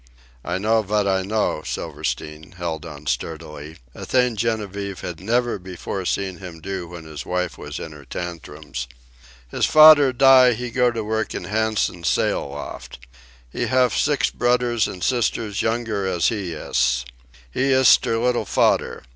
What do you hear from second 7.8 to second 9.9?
her tantrums. "His